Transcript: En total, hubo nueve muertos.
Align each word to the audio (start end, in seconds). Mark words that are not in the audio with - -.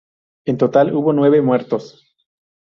En 0.47 0.57
total, 0.57 0.95
hubo 0.95 1.13
nueve 1.13 1.43
muertos. 1.43 2.03